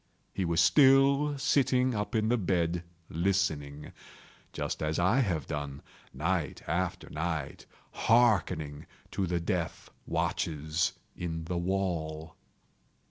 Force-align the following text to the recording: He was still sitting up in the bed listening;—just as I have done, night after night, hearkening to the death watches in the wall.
He 0.33 0.45
was 0.45 0.59
still 0.59 1.37
sitting 1.37 1.93
up 1.93 2.15
in 2.15 2.29
the 2.29 2.37
bed 2.39 2.81
listening;—just 3.11 4.81
as 4.81 4.97
I 4.97 5.19
have 5.19 5.45
done, 5.45 5.83
night 6.11 6.63
after 6.65 7.07
night, 7.11 7.67
hearkening 7.91 8.87
to 9.11 9.27
the 9.27 9.39
death 9.39 9.91
watches 10.07 10.93
in 11.15 11.43
the 11.43 11.57
wall. 11.59 12.35